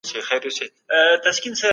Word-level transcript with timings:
سپي 0.09 0.19
غاپیږي. 0.27 0.67